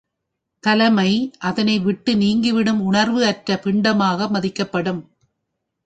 [0.63, 1.11] தலைமை
[1.39, 5.01] அதனை விட்டு நீங்கிவிடும் உணர்வு அற்ற பிண்டமாக மதிக்கப்படும்.